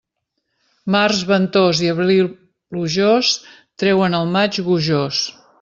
[0.95, 3.33] Març ventós i abril plujós
[3.85, 5.25] treuen el maig gojós.